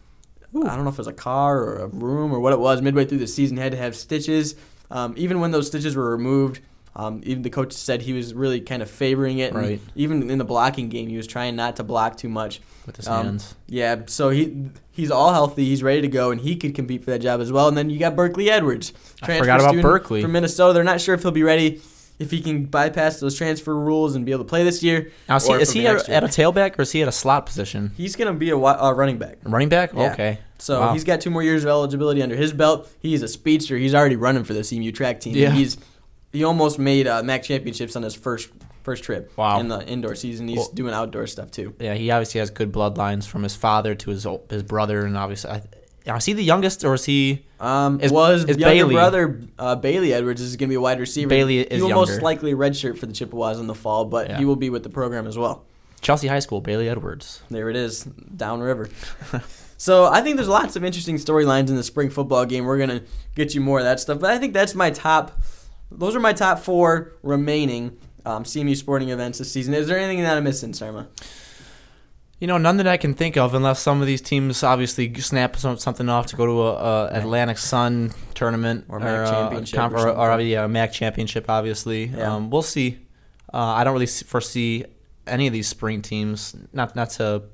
[0.55, 2.83] I don't know if it was a car or a room or what it was.
[2.83, 4.55] Midway through the season, he had to have stitches.
[4.91, 6.61] Um, even when those stitches were removed,
[6.95, 9.53] um, even the coach said he was really kind of favoring it.
[9.53, 9.81] and Right.
[9.95, 12.61] Even in the blocking game, he was trying not to block too much.
[12.85, 13.55] with his Um, hands.
[13.69, 15.65] Yeah, so he he's all healthy.
[15.67, 17.69] He's ready to go, and he could compete for that job as well.
[17.69, 20.21] And then you got Berkeley Edwards, I forgot about Berkeley.
[20.21, 20.73] from Minnesota.
[20.75, 21.81] They're not sure if he'll be ready,
[22.19, 25.13] if he can bypass those transfer rules and be able to play this year.
[25.29, 27.47] Now, is he, is he at, at a tailback or is he at a slot
[27.47, 27.93] position?
[27.97, 29.39] He's gonna be a uh, running back.
[29.45, 29.93] Running back?
[29.95, 30.13] Yeah.
[30.13, 30.39] Okay.
[30.59, 30.93] So Wow.
[30.93, 32.91] he's got two more years of eligibility under his belt.
[33.01, 33.77] He's a speedster.
[33.79, 35.35] He's already running for the CMU track team.
[35.37, 35.51] Yeah.
[35.53, 35.77] He's
[36.33, 38.49] he almost made uh, MAC championships on his first
[38.83, 39.33] first trip.
[39.37, 39.61] Wow.
[39.61, 41.75] In the indoor season, he's Well- doing outdoor stuff too.
[41.79, 45.51] Yeah, he obviously has good bloodlines from his father to his his brother, and obviously,
[46.07, 47.45] I, is he the youngest or is he?
[47.61, 50.81] Um, Is- was is younger Bailey- brother uh, Bailey Edwards is going to be a
[50.81, 51.29] wide receiver.
[51.29, 54.39] Bailey he is will most likely redshirt for the Chippewas in the fall, but Yeah.
[54.39, 55.65] he will be with the program as well.
[56.01, 57.41] Chelsea High School, Bailey Edwards.
[57.49, 58.89] There it is, downriver.
[59.77, 62.65] so I think there's lots of interesting storylines in the spring football game.
[62.65, 63.03] We're gonna
[63.37, 65.41] get you more of that stuff, but I think that's my top.
[65.99, 69.75] Those are my top four remaining um, CMU sporting events this season.
[69.75, 71.07] Is there anything that I'm missing, Surma?
[72.39, 75.57] You know, none that I can think of, unless some of these teams obviously snap
[75.57, 80.09] something off to go to a, a Atlantic Sun tournament Or MAC uh, championship or
[80.11, 81.49] or, or, yeah, MAC championship.
[81.49, 82.35] Obviously, Yeah.
[82.35, 82.99] um, we'll see.
[83.55, 84.85] Uh, I don't really foresee
[85.25, 86.57] any of these spring teams.
[86.73, 87.45] Not not to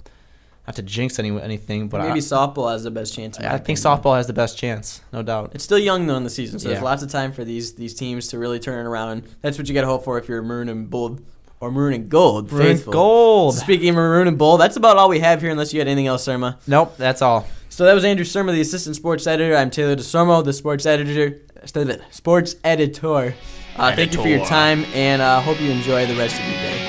[0.69, 3.39] not to jinx any anything, but Maybe I, softball has the best chance.
[3.39, 3.83] in I think opinion.
[4.03, 5.53] softball has the best chance, no doubt.
[5.55, 7.95] It's still young though in the season, so there's lots of time for these these
[7.95, 9.23] teams to really turn it around.
[9.41, 11.25] That's what you got to hope for if you're maroon and gold
[11.61, 12.53] or maroon and gold.
[12.53, 12.93] Maroon faithful.
[12.93, 13.55] gold.
[13.57, 16.07] Speaking of maroon and gold, that's about all we have here, unless you had anything
[16.07, 16.59] else, Surma.
[16.67, 17.47] Nope, that's all.
[17.71, 19.57] So that was Andrew Surma, the assistant sports editor.
[19.57, 21.41] I'm Taylor DesOrmeau, the sports editor.
[22.11, 23.35] Sports editor.
[23.77, 26.55] Uh, thank you for your time, and uh, hope you enjoy the rest of your
[26.57, 26.88] day.